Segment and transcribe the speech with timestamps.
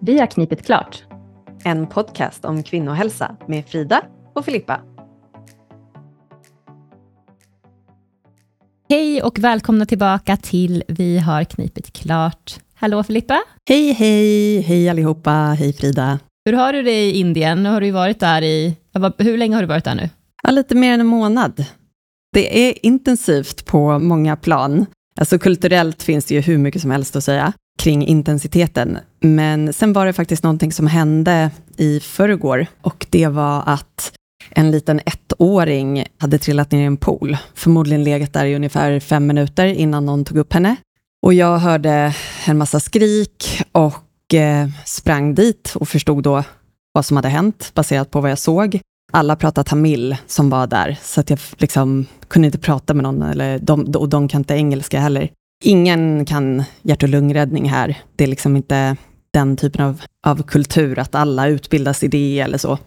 [0.00, 1.04] Vi har knipit klart.
[1.64, 4.02] En podcast om kvinnohälsa med Frida
[4.34, 4.80] och Filippa.
[8.88, 12.60] Hej och välkomna tillbaka till Vi har knipit klart.
[12.74, 13.42] Hallå Filippa!
[13.68, 14.60] Hej, hej!
[14.60, 15.56] Hej allihopa!
[15.58, 16.18] Hej Frida!
[16.44, 17.62] Hur har du det i Indien?
[17.62, 18.76] Nu har du varit där i...
[19.18, 20.10] Hur länge har du varit där nu?
[20.42, 21.64] Ja, lite mer än en månad.
[22.32, 24.86] Det är intensivt på många plan.
[25.20, 28.98] Alltså kulturellt finns det ju hur mycket som helst att säga kring intensiteten.
[29.20, 34.12] Men sen var det faktiskt någonting som hände i förrgår och det var att
[34.50, 39.26] en liten ettåring hade trillat ner i en pool, förmodligen legat där i ungefär fem
[39.26, 40.76] minuter innan någon tog upp henne.
[41.22, 42.14] Och jag hörde
[42.46, 46.44] en massa skrik och eh, sprang dit och förstod då
[46.92, 48.80] vad som hade hänt baserat på vad jag såg.
[49.12, 53.22] Alla pratade tamil som var där, så att jag liksom kunde inte prata med någon,
[53.22, 55.30] eller de, och de kan inte engelska heller.
[55.64, 57.98] Ingen kan hjärt och lungräddning här.
[58.16, 58.96] Det är liksom inte
[59.32, 62.78] den typen av, av kultur, att alla utbildas i det eller så.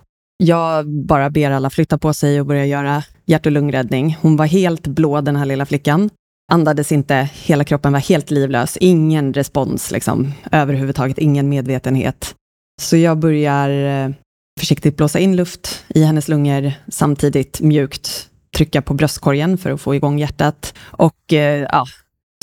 [0.43, 4.17] Jag bara ber alla flytta på sig och börja göra hjärt och lungräddning.
[4.21, 6.09] Hon var helt blå, den här lilla flickan.
[6.51, 8.77] Andades inte, hela kroppen var helt livlös.
[8.77, 12.35] Ingen respons liksom, överhuvudtaget, ingen medvetenhet.
[12.81, 14.11] Så jag börjar eh,
[14.59, 19.95] försiktigt blåsa in luft i hennes lungor, samtidigt mjukt trycka på bröstkorgen för att få
[19.95, 20.73] igång hjärtat.
[20.81, 21.85] Och eh, ja,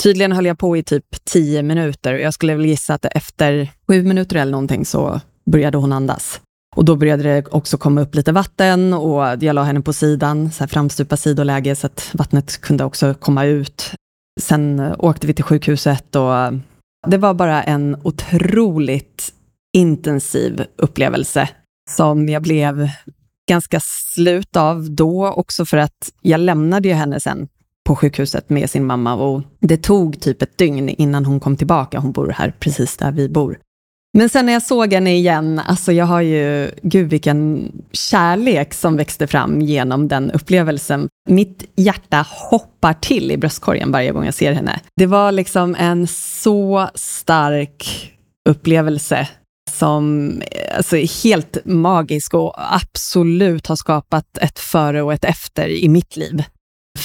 [0.03, 2.13] tydligen höll jag på i typ tio minuter.
[2.13, 6.41] och Jag skulle väl gissa att efter sju minuter eller någonting så började hon andas.
[6.75, 10.51] Och då började det också komma upp lite vatten och jag la henne på sidan,
[10.51, 13.91] så här framstupa sidoläge, så att vattnet kunde också komma ut.
[14.41, 16.33] Sen åkte vi till sjukhuset och
[17.07, 19.33] det var bara en otroligt
[19.77, 21.49] intensiv upplevelse
[21.89, 22.89] som jag blev
[23.49, 27.47] ganska slut av då, också för att jag lämnade ju henne sen
[27.87, 31.99] på sjukhuset med sin mamma och det tog typ ett dygn innan hon kom tillbaka.
[31.99, 33.59] Hon bor här precis där vi bor.
[34.17, 38.97] Men sen när jag såg henne igen, alltså jag har ju, gud vilken kärlek som
[38.97, 41.07] växte fram genom den upplevelsen.
[41.29, 44.79] Mitt hjärta hoppar till i bröstkorgen varje gång jag ser henne.
[44.95, 48.11] Det var liksom en så stark
[48.49, 49.27] upplevelse
[49.71, 50.33] som
[50.77, 56.15] alltså, är helt magisk och absolut har skapat ett före och ett efter i mitt
[56.15, 56.43] liv.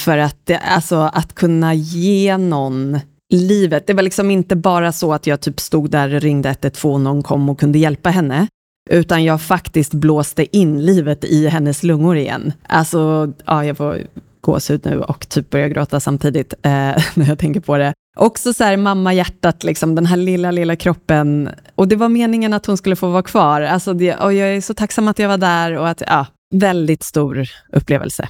[0.03, 2.99] För att, det, alltså, att kunna ge någon
[3.33, 3.87] livet.
[3.87, 7.01] Det var liksom inte bara så att jag typ stod där och ringde 112 och
[7.01, 8.47] någon kom och kunde hjälpa henne,
[8.89, 12.53] utan jag faktiskt blåste in livet i hennes lungor igen.
[12.67, 14.01] Alltså, ja, jag får
[14.41, 16.71] gåshud nu och typ börjar gråta samtidigt eh,
[17.13, 17.93] när jag tänker på det.
[18.17, 21.49] Också så här mamma-hjärtat, liksom, den här lilla, lilla kroppen.
[21.75, 23.61] Och det var meningen att hon skulle få vara kvar.
[23.61, 26.25] Alltså det, och jag är så tacksam att jag var där och att, ja,
[26.55, 28.29] väldigt stor upplevelse.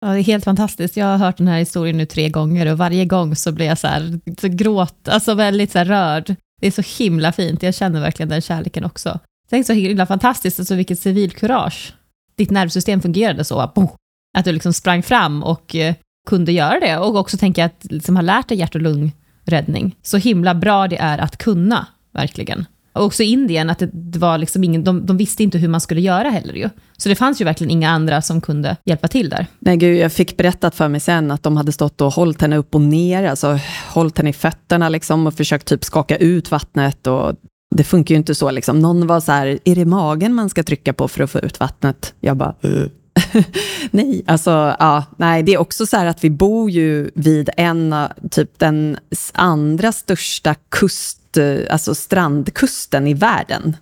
[0.00, 0.96] Ja, det är helt fantastiskt.
[0.96, 3.78] Jag har hört den här historien nu tre gånger och varje gång så blir jag
[3.78, 6.36] så här, så gråt, alltså väldigt så här rörd.
[6.60, 7.62] Det är så himla fint.
[7.62, 9.18] Jag känner verkligen den kärleken också.
[9.50, 11.94] Tänk så himla fantastiskt, alltså vilket civilkurage.
[12.36, 13.58] Ditt nervsystem fungerade så,
[14.38, 15.94] att du liksom sprang fram och eh,
[16.28, 16.98] kunde göra det.
[16.98, 19.96] Och också tänka att liksom ha lärt dig hjärt och lungräddning.
[20.02, 22.66] Så himla bra det är att kunna, verkligen.
[22.98, 26.00] Och också Indien, att det var liksom ingen, de, de, visste inte hur man skulle
[26.00, 26.68] göra heller ju.
[26.96, 29.46] Så det fanns ju verkligen inga andra som kunde hjälpa till där.
[29.58, 32.56] Nej gud, jag fick berättat för mig sen att de hade stått och hållit henne
[32.56, 37.06] upp och ner, alltså hållit henne i fötterna liksom och försökt typ skaka ut vattnet
[37.06, 37.34] och
[37.76, 38.80] det funkar ju inte så liksom.
[38.80, 41.60] Någon var så här, är det magen man ska trycka på för att få ut
[41.60, 42.14] vattnet?
[42.20, 42.86] Jag bara, uh.
[43.90, 47.94] nej, alltså, ja, nej, det är också så här att vi bor ju vid en,
[48.30, 48.98] typ den
[49.32, 51.17] andra största kust,
[51.70, 53.76] alltså strandkusten i världen.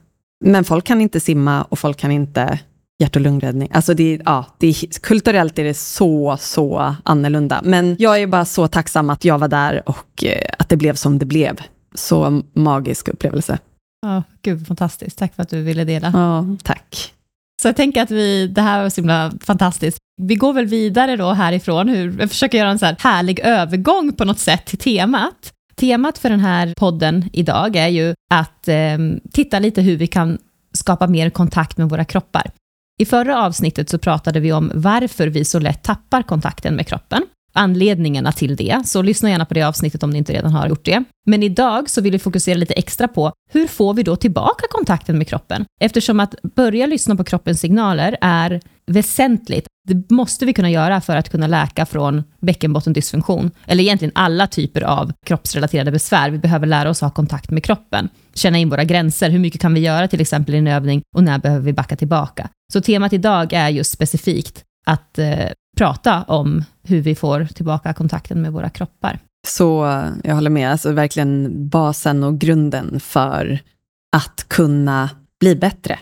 [0.45, 2.59] Men folk kan inte simma och folk kan inte
[2.99, 3.69] hjärt och lungräddning.
[3.73, 7.61] Alltså det, ja, det är, kulturellt är det så, så annorlunda.
[7.65, 10.95] Men jag är bara så tacksam att jag var där och eh, att det blev
[10.95, 11.61] som det blev.
[11.95, 13.59] Så magisk upplevelse.
[14.03, 15.19] Ja, gud fantastiskt.
[15.19, 16.11] Tack för att du ville dela.
[16.15, 17.13] Ja, tack.
[17.63, 19.99] Så jag tänker att vi, det här var så himla fantastiskt.
[20.23, 24.13] Vi går väl vidare då härifrån, hur, jag försöker göra en så här härlig övergång
[24.13, 25.53] på något sätt till temat.
[25.81, 28.99] Temat för den här podden idag är ju att eh,
[29.33, 30.39] titta lite hur vi kan
[30.73, 32.51] skapa mer kontakt med våra kroppar.
[32.99, 37.23] I förra avsnittet så pratade vi om varför vi så lätt tappar kontakten med kroppen
[37.57, 40.85] anledningarna till det, så lyssna gärna på det avsnittet om ni inte redan har gjort
[40.85, 41.05] det.
[41.27, 45.19] Men idag så vill vi fokusera lite extra på hur får vi då tillbaka kontakten
[45.19, 45.65] med kroppen?
[45.81, 49.67] Eftersom att börja lyssna på kroppens signaler är väsentligt.
[49.89, 54.83] Det måste vi kunna göra för att kunna läka från bäckenbottendysfunktion, eller egentligen alla typer
[54.83, 56.31] av kroppsrelaterade besvär.
[56.31, 59.31] Vi behöver lära oss ha kontakt med kroppen, känna in våra gränser.
[59.31, 61.97] Hur mycket kan vi göra till exempel i en övning och när behöver vi backa
[61.97, 62.49] tillbaka?
[62.73, 68.43] Så temat idag är just specifikt att eh, prata om hur vi får tillbaka kontakten
[68.43, 69.19] med våra kroppar.
[69.47, 73.59] Så jag håller med, alltså verkligen basen och grunden för
[74.17, 75.11] att kunna
[75.41, 75.99] bli bättre,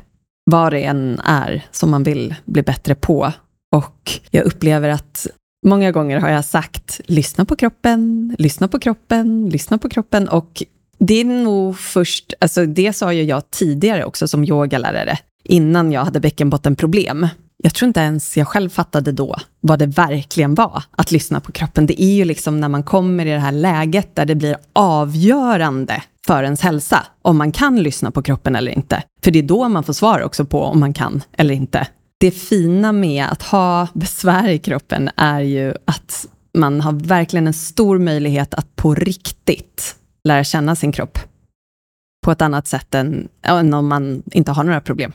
[0.50, 3.32] vad det än är som man vill bli bättre på.
[3.74, 5.26] Och jag upplever att
[5.66, 10.28] många gånger har jag sagt, lyssna på kroppen, lyssna på kroppen, lyssna på kroppen.
[10.28, 10.62] Och
[10.98, 16.04] det är nog först, alltså det sa ju jag tidigare också som yogalärare, innan jag
[16.04, 17.28] hade bäckenbottenproblem.
[17.62, 21.52] Jag tror inte ens jag själv fattade då vad det verkligen var att lyssna på
[21.52, 21.86] kroppen.
[21.86, 26.02] Det är ju liksom när man kommer i det här läget där det blir avgörande
[26.26, 29.02] för ens hälsa, om man kan lyssna på kroppen eller inte.
[29.24, 31.86] För det är då man får svar också på om man kan eller inte.
[32.18, 36.26] Det fina med att ha besvär i kroppen är ju att
[36.58, 41.18] man har verkligen en stor möjlighet att på riktigt lära känna sin kropp
[42.24, 45.12] på ett annat sätt än, än om man inte har några problem.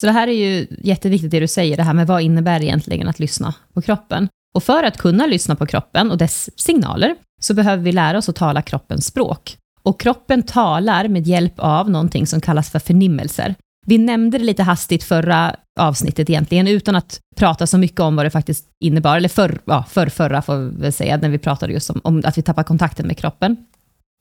[0.00, 3.08] Så det här är ju jätteviktigt det du säger, det här med vad innebär egentligen
[3.08, 4.28] att lyssna på kroppen?
[4.54, 8.28] Och för att kunna lyssna på kroppen och dess signaler, så behöver vi lära oss
[8.28, 9.56] att tala kroppens språk.
[9.82, 13.54] Och kroppen talar med hjälp av någonting som kallas för förnimmelser.
[13.86, 18.26] Vi nämnde det lite hastigt förra avsnittet egentligen, utan att prata så mycket om vad
[18.26, 21.72] det faktiskt innebar, eller för, ja, för förra får vi väl säga, när vi pratade
[21.72, 23.56] just om, om att vi tappar kontakten med kroppen.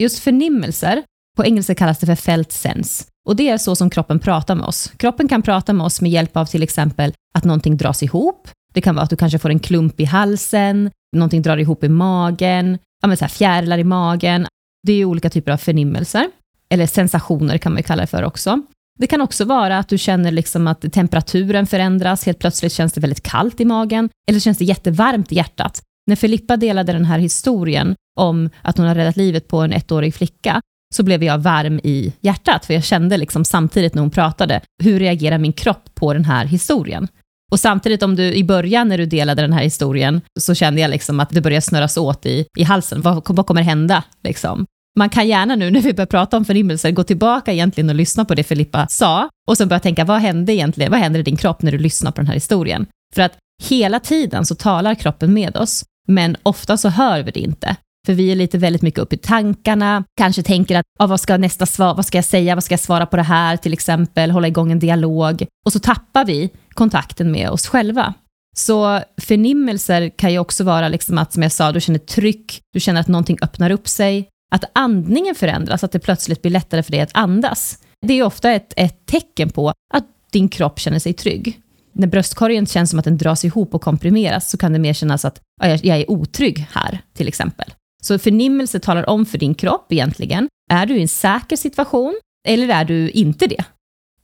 [0.04, 1.04] Just förnimmelser,
[1.36, 4.66] på engelska kallas det för felt sense, och det är så som kroppen pratar med
[4.66, 4.92] oss.
[4.98, 8.82] Kroppen kan prata med oss med hjälp av till exempel att någonting dras ihop, det
[8.82, 12.78] kan vara att du kanske får en klump i halsen, någonting drar ihop i magen,
[13.02, 14.48] ja, men så här fjärilar i magen,
[14.88, 16.28] det är ju olika typer av förnimmelser,
[16.70, 18.62] eller sensationer kan man ju kalla det för också.
[19.00, 23.02] Det kan också vara att du känner liksom att temperaturen förändras, helt plötsligt känns det
[23.02, 25.82] väldigt kallt i magen, eller känns det jättevarmt i hjärtat.
[26.08, 30.16] När Filippa delade den här historien om att hon har räddat livet på en ettårig
[30.16, 30.62] flicka,
[30.96, 35.00] så blev jag varm i hjärtat, för jag kände liksom samtidigt när hon pratade, hur
[35.00, 37.08] reagerar min kropp på den här historien?
[37.52, 40.92] Och samtidigt om du i början när du delade den här historien, så kände jag
[40.92, 43.02] liksom att det började snurras åt i, i halsen.
[43.02, 44.04] Vad, vad kommer hända?
[44.24, 44.66] Liksom
[44.96, 48.26] man kan gärna nu när vi börjar prata om förnimmelser gå tillbaka egentligen och lyssna
[48.26, 51.38] på det Filippa sa och sen börja tänka vad hände egentligen, vad händer i din
[51.38, 52.86] kropp när du lyssnar på den här historien?
[53.16, 57.40] För att hela tiden så talar kroppen med oss, men ofta så hör vi det
[57.40, 57.76] inte.
[58.06, 61.38] För vi är lite väldigt mycket uppe i tankarna, kanske tänker att ah, vad ska
[61.38, 64.32] nästa svar, vad ska jag säga, vad ska jag svara på det här till exempel,
[64.32, 65.46] hålla igång en dialog.
[65.66, 68.14] Och så tappar vi kontakten med oss själva.
[68.58, 72.80] Så förnimmelser kan ju också vara liksom att, som jag sa, du känner tryck, du
[72.80, 76.92] känner att någonting öppnar upp sig, att andningen förändras, att det plötsligt blir lättare för
[76.92, 77.80] dig att andas.
[78.02, 81.60] Det är ofta ett, ett tecken på att din kropp känner sig trygg.
[81.94, 85.26] När bröstkorgen känns som att den dras ihop och komprimeras så kan det mer kännas
[85.26, 87.74] att jag, jag är otrygg här, till exempel.
[88.06, 92.70] Så förnimmelse talar om för din kropp egentligen, är du i en säker situation eller
[92.70, 93.64] är du inte det?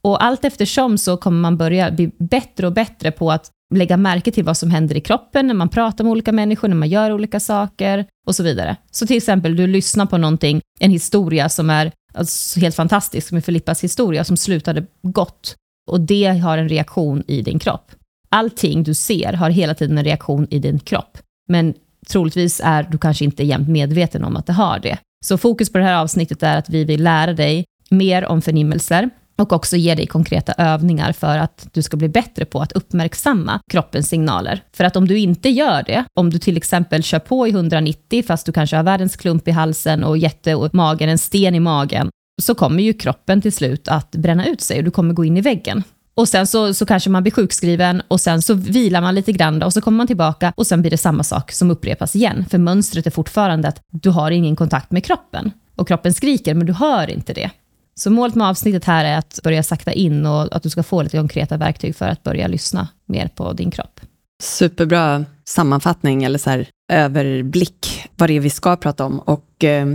[0.02, 4.32] Och allt eftersom så kommer man börja bli bättre och bättre på att lägga märke
[4.32, 7.12] till vad som händer i kroppen när man pratar med olika människor, när man gör
[7.12, 8.76] olika saker och så vidare.
[8.92, 13.46] Så till exempel, du lyssnar på någonting, en historia som är alltså, helt fantastisk med
[13.46, 15.56] Filippas historia som slutade gott
[15.92, 17.92] och det har en reaktion i din kropp.
[18.30, 21.18] Allting du ser har hela tiden en reaktion i din kropp,
[21.48, 21.74] men
[22.10, 24.98] troligtvis är du kanske inte jämt medveten om att det har det.
[25.26, 29.10] Så fokus på det här avsnittet är att vi vill lära dig mer om förnimmelser,
[29.42, 33.60] och också ge dig konkreta övningar för att du ska bli bättre på att uppmärksamma
[33.72, 34.64] kroppens signaler.
[34.74, 38.24] För att om du inte gör det, om du till exempel kör på i 190
[38.28, 42.10] fast du kanske har världens klump i halsen och jättemagen, en sten i magen,
[42.42, 45.38] så kommer ju kroppen till slut att bränna ut sig och du kommer gå in
[45.38, 45.84] i väggen.
[46.16, 49.64] Och sen så, så kanske man blir sjukskriven och sen så vilar man lite grann
[49.64, 52.46] och så kommer man tillbaka och sen blir det samma sak som upprepas igen.
[52.50, 55.52] För mönstret är fortfarande att du har ingen kontakt med kroppen.
[55.76, 57.52] Och kroppen skriker men du hör inte det.
[57.96, 61.02] Så målet med avsnittet här är att börja sakta in och att du ska få
[61.02, 64.00] lite konkreta verktyg för att börja lyssna mer på din kropp.
[64.44, 69.20] Superbra sammanfattning eller så här, överblick vad det är vi ska prata om.
[69.20, 69.88] Och eh,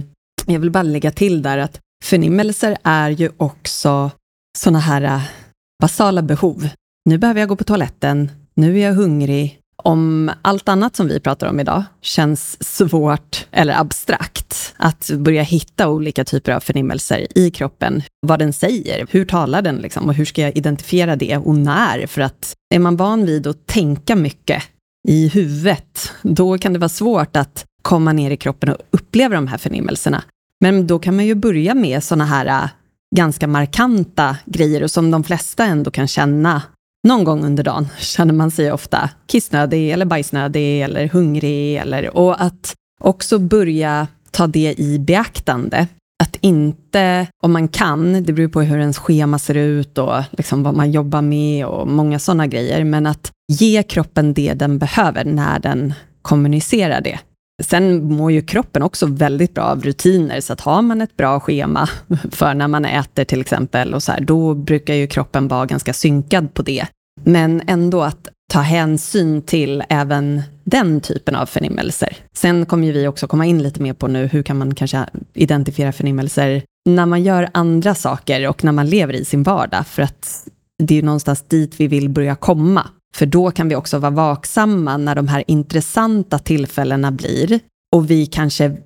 [0.47, 4.11] jag vill bara lägga till där att förnimmelser är ju också
[4.59, 5.23] sådana här eh,
[5.83, 6.69] basala behov.
[7.05, 11.21] Nu behöver jag gå på toaletten, nu är jag hungrig, om allt annat som vi
[11.21, 17.51] pratar om idag känns svårt eller abstrakt, att börja hitta olika typer av förnimmelser i
[17.51, 21.55] kroppen, vad den säger, hur talar den liksom, och hur ska jag identifiera det och
[21.55, 22.07] när?
[22.07, 24.63] För att är man van vid att tänka mycket
[25.09, 29.47] i huvudet, då kan det vara svårt att komma ner i kroppen och uppleva de
[29.47, 30.23] här förnimmelserna.
[30.61, 32.69] Men då kan man ju börja med sådana här äh,
[33.17, 36.63] ganska markanta grejer och som de flesta ändå kan känna
[37.09, 41.77] någon gång under dagen känner man sig ofta kissnödig eller bajsnödig eller hungrig.
[41.77, 45.87] Eller, och att också börja ta det i beaktande.
[46.23, 50.63] Att inte, om man kan, det beror på hur ens schema ser ut och liksom
[50.63, 55.25] vad man jobbar med och många sådana grejer, men att ge kroppen det den behöver
[55.25, 57.19] när den kommunicerar det.
[57.63, 61.41] Sen mår ju kroppen också väldigt bra av rutiner, så att har man ett bra
[61.41, 61.89] schema
[62.31, 65.93] för när man äter till exempel, och så här, då brukar ju kroppen vara ganska
[65.93, 66.87] synkad på det.
[67.25, 72.17] Men ändå att ta hänsyn till även den typen av förnimmelser.
[72.33, 75.07] Sen kommer ju vi också komma in lite mer på nu, hur kan man kanske
[75.35, 80.03] identifiera förnimmelser när man gör andra saker och när man lever i sin vardag, för
[80.03, 80.49] att
[80.83, 82.87] det är ju någonstans dit vi vill börja komma.
[83.15, 87.61] För då kan vi också vara vaksamma när de här intressanta tillfällena blir
[87.97, 88.77] och vi kanske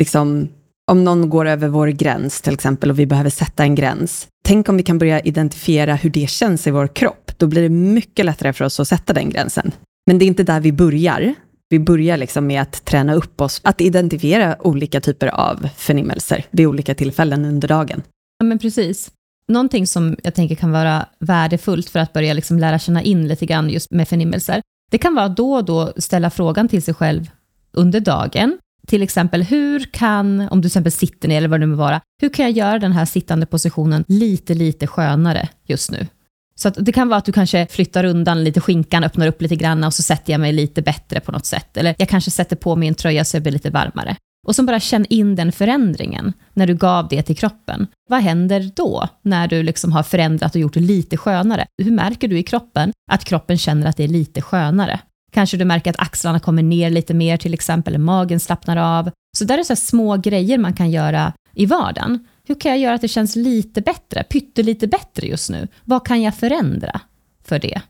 [0.00, 0.48] liksom
[0.90, 4.28] om någon går över vår gräns till exempel och vi behöver sätta en gräns.
[4.44, 7.32] Tänk om vi kan börja identifiera hur det känns i vår kropp.
[7.36, 9.72] Då blir det mycket lättare för oss att sätta den gränsen.
[10.06, 11.34] Men det är inte där vi börjar.
[11.68, 16.66] Vi börjar liksom med att träna upp oss, att identifiera olika typer av förnimmelser vid
[16.66, 18.02] olika tillfällen under dagen.
[18.38, 19.10] Ja, men precis.
[19.50, 23.46] Någonting som jag tänker kan vara värdefullt för att börja liksom lära känna in lite
[23.46, 27.30] grann just med förnimmelser, det kan vara då och då ställa frågan till sig själv
[27.72, 31.66] under dagen, till exempel, hur kan, om du till exempel sitter ner eller vad det
[31.66, 35.90] nu må vara, hur kan jag göra den här sittande positionen lite, lite skönare just
[35.90, 36.06] nu?
[36.54, 39.56] Så att det kan vara att du kanske flyttar undan lite skinkan, öppnar upp lite
[39.56, 41.76] grann och så sätter jag mig lite bättre på något sätt.
[41.76, 44.16] Eller jag kanske sätter på mig en tröja så jag blir lite varmare.
[44.46, 47.86] Och som bara känn in den förändringen när du gav det till kroppen.
[48.08, 51.66] Vad händer då när du liksom har förändrat och gjort det lite skönare?
[51.82, 55.00] Hur märker du i kroppen att kroppen känner att det är lite skönare?
[55.32, 59.10] Kanske du märker att axlarna kommer ner lite mer till exempel, eller magen slappnar av.
[59.38, 62.26] Så där är så små grejer man kan göra i vardagen.
[62.44, 65.68] Hur kan jag göra att det känns lite bättre, pyttelite bättre just nu?
[65.84, 67.00] Vad kan jag förändra
[67.44, 67.80] för det?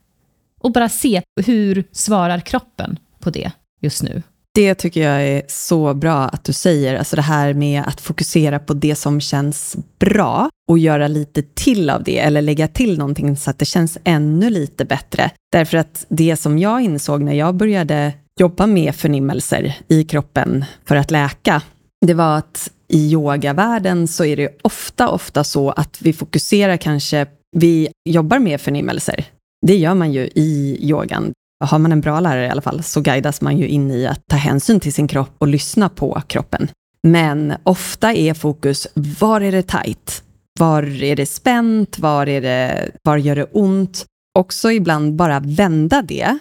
[0.60, 4.22] Och bara se hur svarar kroppen på det just nu.
[4.54, 8.58] Det tycker jag är så bra att du säger, alltså det här med att fokusera
[8.58, 13.36] på det som känns bra och göra lite till av det, eller lägga till någonting
[13.36, 15.30] så att det känns ännu lite bättre.
[15.52, 20.96] Därför att det som jag insåg när jag började jobba med förnimmelser i kroppen för
[20.96, 21.62] att läka,
[22.06, 27.26] det var att i yogavärlden så är det ofta, ofta så att vi fokuserar kanske,
[27.56, 29.24] vi jobbar med förnimmelser.
[29.66, 33.00] Det gör man ju i yogan har man en bra lärare i alla fall, så
[33.00, 36.68] guidas man ju in i att ta hänsyn till sin kropp och lyssna på kroppen.
[37.02, 40.22] Men ofta är fokus, var är det tajt?
[40.58, 41.98] Var är det spänt?
[41.98, 44.06] Var, är det, var gör det ont?
[44.38, 46.38] Också ibland bara vända det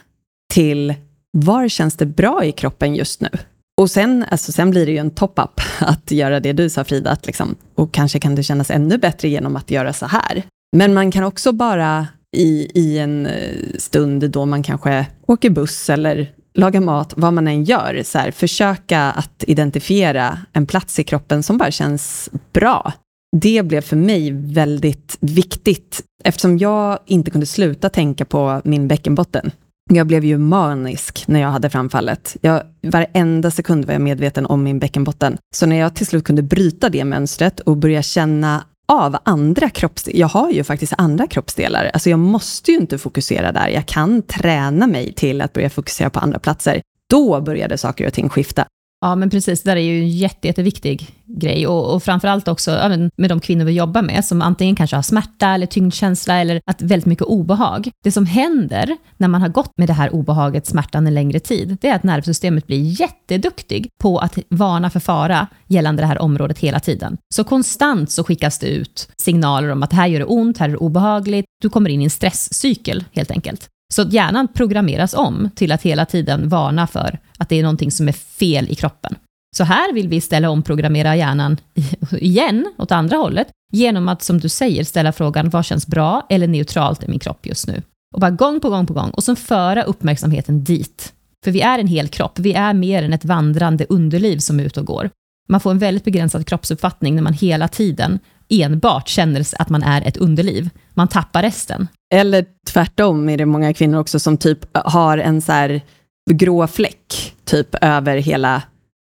[0.54, 0.96] till,
[1.32, 3.30] var känns det bra i kroppen just nu?
[3.82, 7.12] Och sen, alltså sen blir det ju en top-up att göra det du sa Frida,
[7.12, 10.44] att liksom, och kanske kan det kännas ännu bättre genom att göra så här.
[10.78, 12.08] Men man kan också bara
[12.38, 17.48] i, i en eh, stund då man kanske åker buss eller lagar mat, vad man
[17.48, 22.94] än gör, så här, försöka att identifiera en plats i kroppen som bara känns bra.
[23.38, 29.52] Det blev för mig väldigt viktigt, eftersom jag inte kunde sluta tänka på min bäckenbotten.
[29.92, 32.38] Jag blev ju manisk när jag hade framfallet.
[32.42, 35.38] Jag, varenda sekund var jag medveten om min bäckenbotten.
[35.56, 40.20] Så när jag till slut kunde bryta det mönstret och börja känna av andra kroppsdelar.
[40.20, 41.92] Jag har ju faktiskt andra kroppsdelar.
[41.94, 43.68] Alltså jag måste ju inte fokusera där.
[43.68, 46.82] Jag kan träna mig till att börja fokusera på andra platser.
[47.10, 48.66] Då började saker och ting skifta.
[49.02, 49.64] Ja, men precis.
[49.64, 51.68] Det där är ju en jätte, jätteviktig grej.
[51.68, 55.04] Och, och framförallt också ja, med de kvinnor vi jobbar med, som antingen kanske har
[55.04, 57.90] smärta eller tyngdkänsla eller att väldigt mycket obehag.
[58.04, 61.78] Det som händer när man har gått med det här obehaget, smärtan en längre tid,
[61.82, 66.60] det är att nervsystemet blir jätteduktig på att varna för fara gällande det här området
[66.60, 67.18] hela tiden.
[67.36, 70.72] Så konstant så skickas det ut signaler om att här gör det ont, här är
[70.72, 71.46] det obehagligt.
[71.62, 73.68] Du kommer in i en stresscykel helt enkelt.
[73.94, 78.08] Så hjärnan programmeras om till att hela tiden varna för att det är någonting som
[78.08, 79.16] är fel i kroppen.
[79.58, 81.58] Så här vill vi ställa om, programmera hjärnan
[82.12, 86.48] igen, åt andra hållet, genom att, som du säger, ställa frågan vad känns bra eller
[86.48, 87.82] neutralt i min kropp just nu?
[88.14, 91.14] Och bara gång på gång på gång, och sen föra uppmärksamheten dit.
[91.44, 94.64] För vi är en hel kropp, vi är mer än ett vandrande underliv som är
[94.64, 95.10] ute och går.
[95.50, 98.20] Man får en väldigt begränsad kroppsuppfattning när man hela tiden
[98.50, 100.70] enbart känner att man är ett underliv.
[100.94, 101.88] Man tappar resten.
[102.14, 105.82] Eller tvärtom är det många kvinnor också som typ har en så här
[106.34, 108.64] grå fläck typ över hela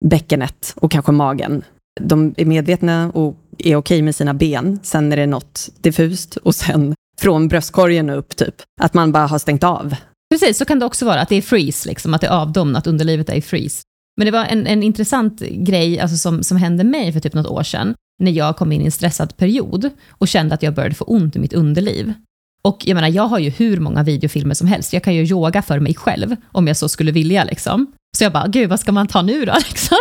[0.05, 1.63] bäckenet och kanske magen.
[2.01, 4.79] De är medvetna och är okej med sina ben.
[4.83, 8.55] Sen är det något diffust och sen från bröstkorgen upp typ.
[8.81, 9.95] Att man bara har stängt av.
[10.33, 12.87] Precis, så kan det också vara, att det är freeze, liksom, att det är avdomnat,
[12.87, 13.81] underlivet är i freeze.
[14.17, 17.47] Men det var en, en intressant grej alltså, som, som hände mig för typ något
[17.47, 20.95] år sedan, när jag kom in i en stressad period och kände att jag började
[20.95, 22.13] få ont i mitt underliv.
[22.61, 24.93] Och jag menar, jag har ju hur många videofilmer som helst.
[24.93, 27.43] Jag kan ju yoga för mig själv, om jag så skulle vilja.
[27.43, 27.91] Liksom.
[28.17, 29.53] Så jag bara, gud vad ska man ta nu då?
[29.69, 29.97] Liksom.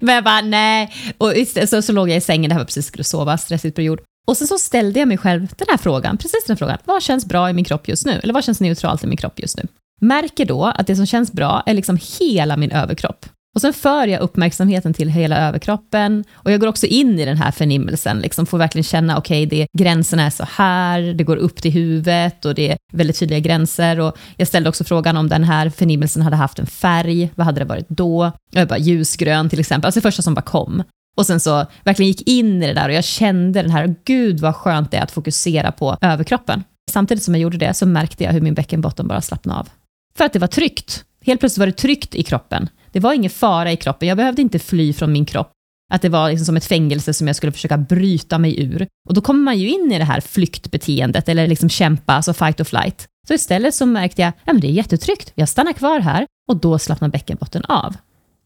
[0.00, 0.92] Men jag bara, nej.
[1.18, 1.32] Och
[1.68, 4.00] så, så låg jag i sängen, det här var precis skulle sova, stressig period.
[4.26, 6.78] Och sen så ställde jag mig själv den här frågan, precis den här frågan.
[6.84, 8.20] Vad känns bra i min kropp just nu?
[8.22, 9.66] Eller vad känns neutralt i min kropp just nu?
[10.00, 13.26] Märker då att det som känns bra är liksom hela min överkropp.
[13.54, 17.36] Och sen för jag uppmärksamheten till hela överkroppen och jag går också in i den
[17.36, 21.62] här förnimmelsen, liksom får verkligen känna, okej, okay, gränserna är så här, det går upp
[21.62, 24.00] till huvudet och det är väldigt tydliga gränser.
[24.00, 27.60] Och jag ställde också frågan om den här förnimmelsen hade haft en färg, vad hade
[27.60, 28.32] det varit då?
[28.50, 30.82] Jag bara ljusgrön till exempel, alltså det första som bara kom.
[31.16, 34.40] Och sen så verkligen gick in i det där och jag kände den här, gud
[34.40, 36.64] vad skönt det är att fokusera på överkroppen.
[36.90, 39.68] Samtidigt som jag gjorde det så märkte jag hur min bäckenbotten bara slappnade av.
[40.16, 41.04] För att det var tryggt.
[41.26, 42.68] Helt plötsligt var det tryggt i kroppen.
[42.92, 45.50] Det var ingen fara i kroppen, jag behövde inte fly från min kropp.
[45.92, 48.86] Att det var liksom som ett fängelse som jag skulle försöka bryta mig ur.
[49.08, 52.60] Och då kommer man ju in i det här flyktbeteendet, eller liksom kämpa, alltså fight
[52.60, 53.08] or flight.
[53.28, 56.56] Så istället så märkte jag, ja men det är jättetryggt, jag stannar kvar här, och
[56.56, 57.96] då slappnar bäckenbotten av.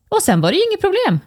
[0.08, 1.20] Och sen var det ju inget problem.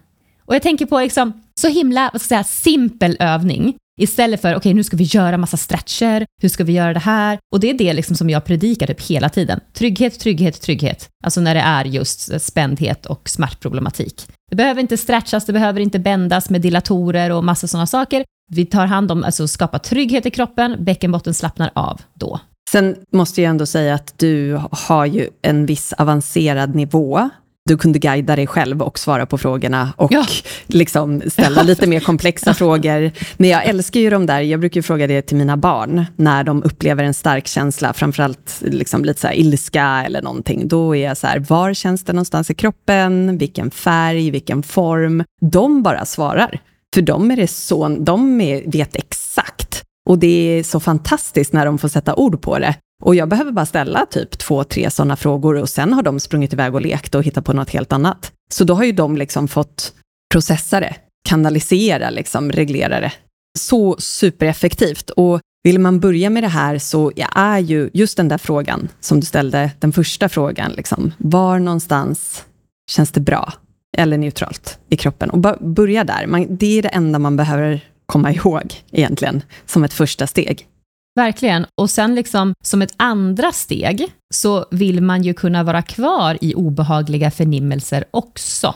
[0.44, 3.76] Och jag tänker på liksom, så himla, vad ska jag säga, simpel övning.
[4.02, 7.00] Istället för, okej okay, nu ska vi göra massa stretcher, hur ska vi göra det
[7.00, 7.38] här?
[7.52, 9.60] Och det är det liksom som jag predikar typ hela tiden.
[9.72, 11.08] Trygghet, trygghet, trygghet.
[11.24, 14.26] Alltså när det är just spändhet och smärtproblematik.
[14.50, 18.24] Det behöver inte stretchas, det behöver inte bändas med dilatorer och massa sådana saker.
[18.52, 22.40] Vi tar hand om, alltså skapa trygghet i kroppen, bäckenbotten slappnar av då.
[22.70, 27.30] Sen måste jag ändå säga att du har ju en viss avancerad nivå
[27.68, 30.26] du kunde guida dig själv och svara på frågorna och ja.
[30.66, 33.10] liksom ställa lite mer komplexa frågor.
[33.36, 36.44] Men jag älskar ju de där, jag brukar ju fråga det till mina barn, när
[36.44, 40.68] de upplever en stark känsla, framförallt liksom lite så här ilska eller någonting.
[40.68, 43.38] Då är jag så här, var känns det någonstans i kroppen?
[43.38, 45.24] Vilken färg, vilken form?
[45.40, 46.60] De bara svarar.
[46.94, 49.82] För de är det så, de är, vet exakt.
[50.08, 52.74] Och det är så fantastiskt när de får sätta ord på det.
[53.02, 56.52] Och jag behöver bara ställa typ två, tre sådana frågor och sen har de sprungit
[56.52, 58.32] iväg och lekt och hittat på något helt annat.
[58.52, 59.92] Så då har ju de liksom fått
[60.32, 60.94] processa det,
[61.28, 63.12] kanalisera, liksom, reglera det.
[63.58, 65.10] Så supereffektivt.
[65.10, 69.20] Och vill man börja med det här så är ju just den där frågan som
[69.20, 72.44] du ställde, den första frågan, liksom, var någonstans
[72.90, 73.52] känns det bra
[73.96, 75.30] eller neutralt i kroppen?
[75.30, 76.26] Och börja där.
[76.26, 80.68] Man, det är det enda man behöver komma ihåg egentligen, som ett första steg.
[81.14, 81.66] Verkligen.
[81.80, 86.54] Och sen liksom som ett andra steg så vill man ju kunna vara kvar i
[86.54, 88.74] obehagliga förnimmelser också.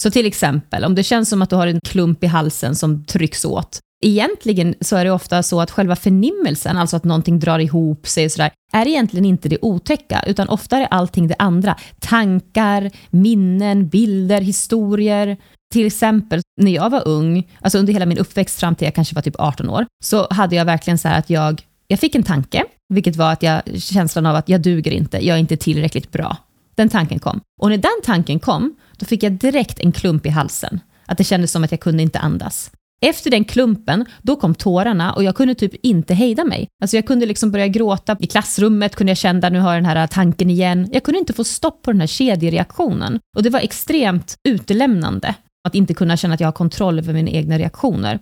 [0.00, 3.04] Så till exempel, om det känns som att du har en klump i halsen som
[3.04, 7.58] trycks åt, egentligen så är det ofta så att själva förnimmelsen, alltså att någonting drar
[7.58, 11.76] ihop sig och sådär, är egentligen inte det otäcka, utan ofta är allting det andra.
[12.00, 15.36] Tankar, minnen, bilder, historier.
[15.72, 19.14] Till exempel när jag var ung, alltså under hela min uppväxt fram till jag kanske
[19.14, 22.22] var typ 18 år, så hade jag verkligen så här att jag jag fick en
[22.22, 26.12] tanke, vilket var att jag, känslan av att jag duger inte, jag är inte tillräckligt
[26.12, 26.36] bra.
[26.74, 27.40] Den tanken kom.
[27.60, 30.80] Och när den tanken kom, då fick jag direkt en klump i halsen.
[31.06, 32.70] Att det kändes som att jag kunde inte andas.
[33.04, 36.68] Efter den klumpen, då kom tårarna och jag kunde typ inte hejda mig.
[36.82, 39.90] Alltså jag kunde liksom börja gråta i klassrummet, kunde jag känna nu har jag den
[39.90, 40.88] här tanken igen.
[40.92, 43.20] Jag kunde inte få stopp på den här kedjereaktionen.
[43.36, 45.34] Och det var extremt utelämnande
[45.68, 48.18] att inte kunna känna att jag har kontroll över mina egna reaktioner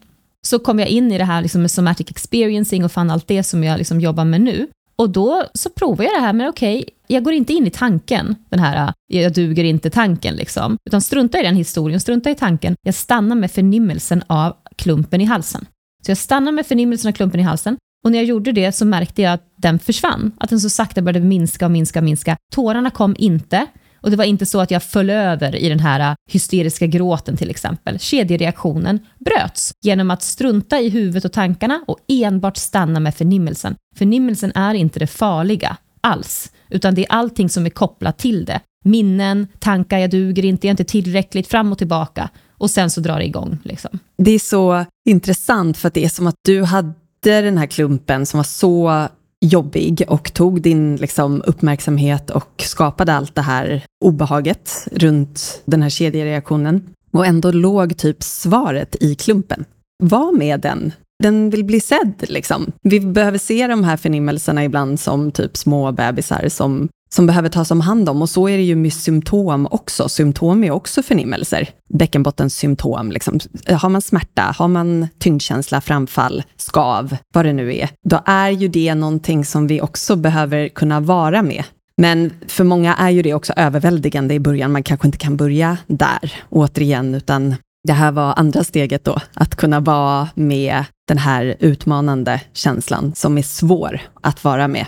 [0.46, 3.42] så kom jag in i det här liksom med somatic experiencing och fann allt det
[3.42, 4.68] som jag liksom jobbar med nu.
[4.96, 7.70] Och då så provar jag det här, men okej, okay, jag går inte in i
[7.70, 12.34] tanken, den här äh, jag duger inte-tanken, liksom, utan strunta i den historien, strunta i
[12.34, 12.74] tanken.
[12.82, 15.66] Jag stannar med förnimmelsen av klumpen i halsen.
[16.06, 18.84] Så jag stannar med förnimmelsen av klumpen i halsen, och när jag gjorde det så
[18.84, 22.36] märkte jag att den försvann, att den så sakta började minska och minska och minska.
[22.52, 23.66] Tårarna kom inte,
[24.00, 27.36] och det var inte så att jag föll över i den här äh, hysteriska gråten
[27.36, 27.98] till exempel.
[27.98, 33.76] Kedjereaktionen bröts genom att strunta i huvudet och tankarna och enbart stanna med förnimmelsen.
[33.96, 38.60] Förnimmelsen är inte det farliga alls, utan det är allting som är kopplat till det.
[38.84, 42.30] Minnen, tankar, jag duger inte, jag är inte tillräckligt, fram och tillbaka.
[42.58, 43.58] Och sen så drar det igång.
[43.64, 43.98] Liksom.
[44.18, 48.26] Det är så intressant, för att det är som att du hade den här klumpen
[48.26, 49.08] som var så
[49.40, 55.90] jobbig och tog din liksom, uppmärksamhet och skapade allt det här obehaget runt den här
[55.90, 56.82] kedjereaktionen.
[57.12, 59.64] Och ändå låg typ svaret i klumpen.
[60.02, 60.92] Var med den.
[61.22, 62.72] Den vill bli sedd, liksom.
[62.82, 67.70] Vi behöver se de här förnimmelserna ibland som typ små bebisar som som behöver tas
[67.70, 68.22] om hand om.
[68.22, 70.08] Och så är det ju med symptom också.
[70.08, 71.68] Symptom är också förnimmelser.
[71.94, 73.12] Bäckenbottens symptom.
[73.12, 73.40] Liksom.
[73.68, 78.68] Har man smärta, har man tyngdkänsla, framfall, skav, vad det nu är, då är ju
[78.68, 81.64] det någonting som vi också behöver kunna vara med.
[81.96, 84.72] Men för många är ju det också överväldigande i början.
[84.72, 87.54] Man kanske inte kan börja där, återigen, utan
[87.86, 93.38] det här var andra steget då, att kunna vara med den här utmanande känslan som
[93.38, 94.86] är svår att vara med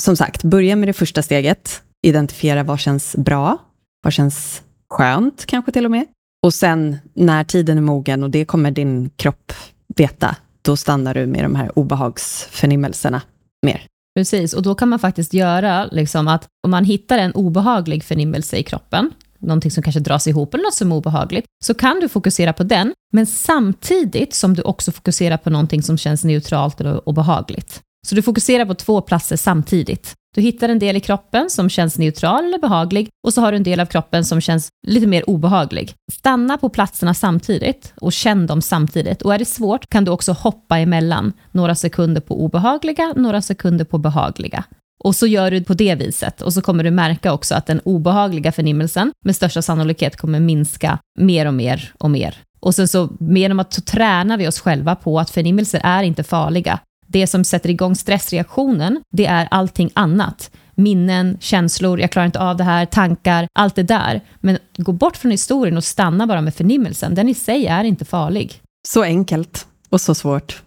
[0.00, 1.82] som sagt, börja med det första steget.
[2.02, 3.58] Identifiera vad känns bra,
[4.02, 6.06] vad känns skönt kanske till och med.
[6.42, 9.52] Och sen när tiden är mogen och det kommer din kropp
[9.96, 13.22] veta, då stannar du med de här obehagsförnimmelserna
[13.66, 13.86] mer.
[14.16, 18.56] Precis, och då kan man faktiskt göra liksom att om man hittar en obehaglig förnimmelse
[18.56, 22.08] i kroppen, någonting som kanske dras ihop eller något som är obehagligt, så kan du
[22.08, 27.14] fokusera på den, men samtidigt som du också fokuserar på någonting som känns neutralt och
[27.14, 27.82] behagligt.
[28.06, 30.14] Så du fokuserar på två platser samtidigt.
[30.34, 33.56] Du hittar en del i kroppen som känns neutral eller behaglig och så har du
[33.56, 35.94] en del av kroppen som känns lite mer obehaglig.
[36.12, 39.22] Stanna på platserna samtidigt och känn dem samtidigt.
[39.22, 41.32] Och är det svårt kan du också hoppa emellan.
[41.52, 44.64] Några sekunder på obehagliga, några sekunder på behagliga.
[45.04, 47.80] Och så gör du på det viset och så kommer du märka också att den
[47.80, 52.36] obehagliga förnimmelsen med största sannolikhet kommer minska mer och mer och mer.
[52.60, 56.80] Och sen så genom att tränar vi oss själva på att förnimmelser är inte farliga.
[57.06, 60.50] Det som sätter igång stressreaktionen, det är allting annat.
[60.74, 64.20] Minnen, känslor, jag klarar inte av det här, tankar, allt det där.
[64.40, 67.14] Men gå bort från historien och stanna bara med förnimmelsen.
[67.14, 68.60] Den i sig är inte farlig.
[68.88, 70.62] Så enkelt och så svårt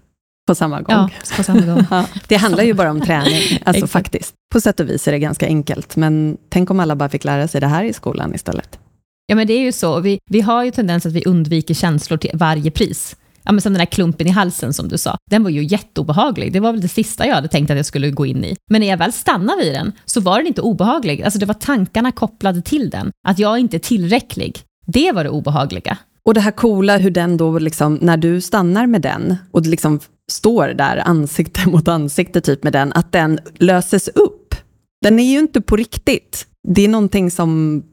[0.47, 0.95] på samma gång.
[0.95, 1.86] Ja, på samma gång.
[2.28, 4.34] det handlar ju bara om träning, alltså faktiskt.
[4.54, 7.47] På sätt och vis är det ganska enkelt, men tänk om alla bara fick lära
[7.47, 8.80] sig det här i skolan istället.
[9.25, 9.99] Ja, men det är ju så.
[9.99, 13.15] Vi, vi har ju tendens att vi undviker känslor till varje pris.
[13.49, 16.53] Ja, men som den där klumpen i halsen som du sa, den var ju jätteobehaglig.
[16.53, 18.55] Det var väl det sista jag hade tänkt att jag skulle gå in i.
[18.69, 21.21] Men när jag väl stannade vid den så var den inte obehaglig.
[21.21, 23.12] Alltså det var tankarna kopplade till den.
[23.27, 24.59] Att jag inte är tillräcklig.
[24.88, 25.97] Det var det obehagliga.
[26.23, 29.99] Och det här coola hur den då, liksom, när du stannar med den och liksom
[30.31, 34.55] står där ansikte mot ansikte typ med den, att den löses upp.
[35.01, 36.47] Den är ju inte på riktigt.
[36.67, 37.83] Det är någonting som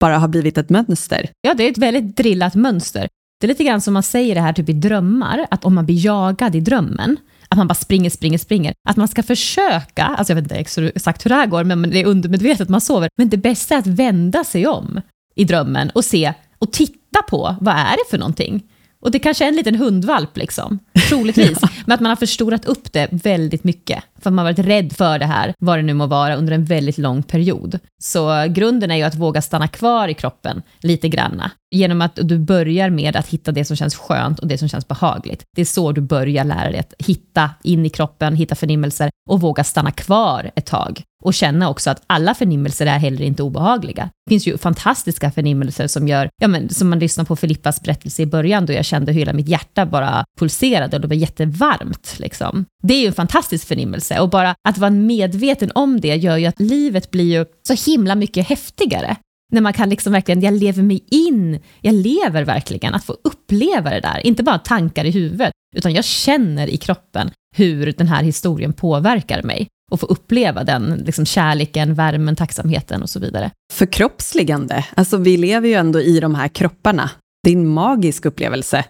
[0.00, 1.30] bara har blivit ett mönster.
[1.40, 3.08] Ja, det är ett väldigt drillat mönster.
[3.40, 5.86] Det är lite grann som man säger det här typ i drömmar, att om man
[5.86, 7.16] blir jagad i drömmen,
[7.48, 8.74] att man bara springer, springer, springer.
[8.88, 12.00] Att man ska försöka, alltså jag vet inte exakt hur det här går, men det
[12.00, 13.08] är undermedvetet man sover.
[13.16, 15.00] Men det bästa är att vända sig om
[15.36, 18.62] i drömmen och se och titta på vad är det för någonting.
[19.02, 21.58] Och det kanske är en liten hundvalp, liksom, troligtvis.
[21.62, 21.68] ja.
[21.86, 24.04] Men att man har förstorat upp det väldigt mycket.
[24.22, 26.64] För man har varit rädd för det här, vad det nu må vara, under en
[26.64, 27.78] väldigt lång period.
[28.02, 31.50] Så grunden är ju att våga stanna kvar i kroppen lite granna.
[31.70, 34.88] Genom att du börjar med att hitta det som känns skönt och det som känns
[34.88, 35.42] behagligt.
[35.56, 39.40] Det är så du börjar lära dig att hitta in i kroppen, hitta förnimmelser och
[39.40, 41.02] våga stanna kvar ett tag.
[41.24, 44.10] Och känna också att alla förnimmelser är heller inte obehagliga.
[44.26, 48.22] Det finns ju fantastiska förnimmelser som gör, ja men som man lyssnar på Filippas berättelse
[48.22, 52.14] i början då jag kände hur hela mitt hjärta bara pulserade och det var jättevarmt
[52.18, 52.64] liksom.
[52.82, 56.46] Det är ju en fantastisk förnimmelse och bara att vara medveten om det gör ju
[56.46, 59.16] att livet blir ju så himla mycket häftigare.
[59.50, 63.90] När man kan liksom verkligen, jag lever mig in, jag lever verkligen, att få uppleva
[63.90, 68.22] det där, inte bara tankar i huvudet, utan jag känner i kroppen hur den här
[68.22, 73.50] historien påverkar mig och få uppleva den liksom kärleken, värmen, tacksamheten och så vidare.
[73.72, 77.10] Förkroppsligande, alltså vi lever ju ändå i de här kropparna.
[77.44, 78.84] Det är en magisk upplevelse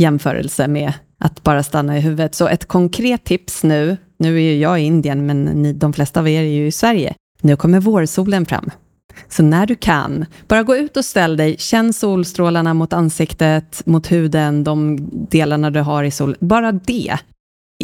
[0.00, 2.34] jämförelse med att bara stanna i huvudet.
[2.34, 6.20] Så ett konkret tips nu, nu är ju jag i Indien, men ni, de flesta
[6.20, 7.14] av er är ju i Sverige.
[7.40, 8.70] Nu kommer vårsolen fram.
[9.28, 14.12] Så när du kan, bara gå ut och ställ dig, känn solstrålarna mot ansiktet, mot
[14.12, 14.98] huden, de
[15.30, 16.36] delarna du har i sol.
[16.40, 17.16] Bara det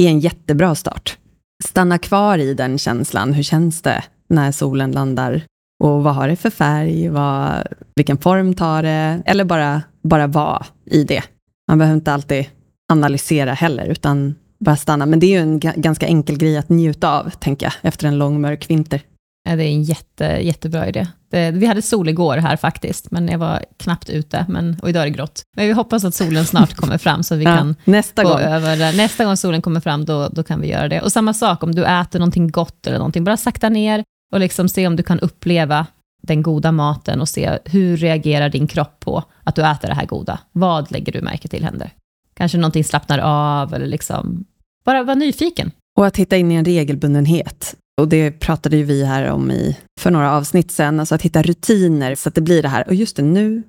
[0.00, 1.18] är en jättebra start.
[1.64, 3.32] Stanna kvar i den känslan.
[3.32, 5.42] Hur känns det när solen landar?
[5.84, 7.08] Och vad har det för färg?
[7.08, 7.66] Vad,
[7.96, 9.22] vilken form tar det?
[9.26, 11.22] Eller bara, bara vara i det.
[11.68, 12.46] Man behöver inte alltid
[12.92, 15.06] analysera heller, utan bara stanna.
[15.06, 18.18] Men det är ju en ganska enkel grej att njuta av, tänker jag, efter en
[18.18, 19.00] lång mörk vinter.
[19.48, 21.06] Ja, det är en jätte, jättebra idé.
[21.30, 25.02] Det, vi hade sol igår här faktiskt, men jag var knappt ute, men, och idag
[25.02, 25.42] är det grått.
[25.56, 28.40] Men vi hoppas att solen snart kommer fram, så vi ja, kan nästa gå gång.
[28.40, 28.96] över.
[28.96, 31.00] Nästa gång solen kommer fram, då, då kan vi göra det.
[31.00, 34.68] Och samma sak, om du äter någonting gott eller någonting, bara sakta ner och liksom
[34.68, 35.86] se om du kan uppleva
[36.22, 40.06] den goda maten och se hur reagerar din kropp på att du äter det här
[40.06, 40.38] goda.
[40.52, 41.90] Vad lägger du märke till händer?
[42.34, 44.44] Kanske någonting slappnar av eller liksom,
[44.84, 45.70] bara vara nyfiken.
[45.98, 47.76] Och att hitta in i en regelbundenhet.
[48.00, 51.42] Och det pratade ju vi här om i, för några avsnitt sen, alltså att hitta
[51.42, 53.62] rutiner så att det blir det här, och just det, nu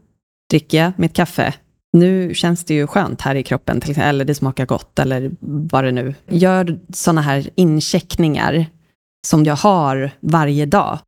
[0.49, 1.53] dricker jag mitt kaffe.
[1.97, 5.31] Nu känns det ju skönt här i kroppen, till exempel, eller det smakar gott, eller
[5.39, 6.15] vad det nu.
[6.27, 8.65] Gör sådana här incheckningar
[9.27, 10.99] som jag har varje dag.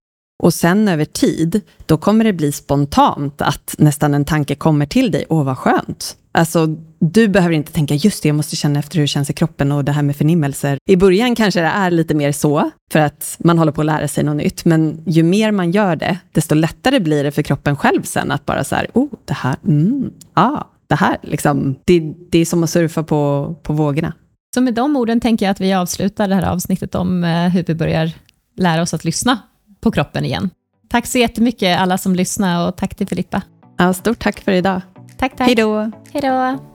[0.43, 5.11] Och sen över tid, då kommer det bli spontant att nästan en tanke kommer till
[5.11, 5.25] dig.
[5.29, 6.17] Åh, vad skönt.
[6.31, 6.75] Alltså,
[7.11, 9.71] du behöver inte tänka, just det, jag måste känna efter hur det känns i kroppen
[9.71, 10.77] och det här med förnimmelser.
[10.89, 14.07] I början kanske det är lite mer så, för att man håller på att lära
[14.07, 14.65] sig något nytt.
[14.65, 18.45] Men ju mer man gör det, desto lättare blir det för kroppen själv sen att
[18.45, 21.75] bara så här, oh, det här, mm, ah, det här, liksom.
[21.85, 24.13] Det, det är som att surfa på, på vågorna.
[24.55, 27.63] Så med de orden tänker jag att vi avslutar det här avsnittet om eh, hur
[27.67, 28.11] vi börjar
[28.57, 29.39] lära oss att lyssna
[29.81, 30.49] på kroppen igen.
[30.89, 33.41] Tack så jättemycket alla som lyssnar och tack till Filippa.
[33.77, 34.81] Ja, stort tack för idag.
[35.17, 35.47] Tack, tack.
[35.47, 35.91] Hej då.
[36.13, 36.74] Hej då.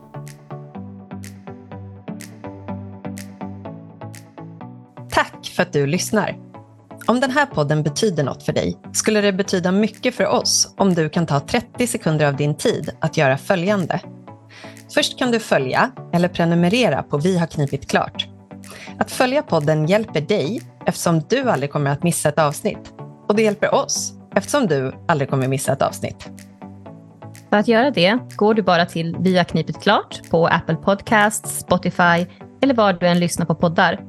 [5.20, 6.36] Tack för att du lyssnar.
[7.06, 10.94] Om den här podden betyder något för dig skulle det betyda mycket för oss om
[10.94, 14.00] du kan ta 30 sekunder av din tid att göra följande.
[14.94, 18.28] Först kan du följa eller prenumerera på Vi har knipit klart.
[18.98, 22.92] Att följa podden hjälper dig eftersom du aldrig kommer att missa ett avsnitt.
[23.28, 26.30] Och det hjälper oss eftersom du aldrig kommer missa ett avsnitt.
[27.50, 31.58] För att göra det går du bara till Vi har knipit klart på Apple Podcasts,
[31.58, 32.26] Spotify
[32.62, 34.00] eller var du än lyssnar på poddar.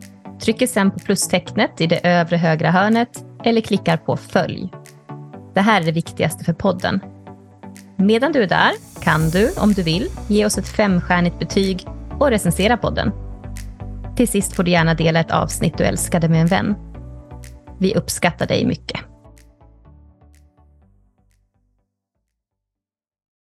[0.41, 4.69] Trycker sen på plustecknet i det övre högra hörnet eller klickar på följ.
[5.53, 6.99] Det här är det viktigaste för podden.
[7.97, 8.71] Medan du är där
[9.03, 11.85] kan du, om du vill, ge oss ett femstjärnigt betyg
[12.19, 13.11] och recensera podden.
[14.15, 16.75] Till sist får du gärna dela ett avsnitt du älskade med en vän.
[17.79, 19.10] Vi uppskattar dig mycket.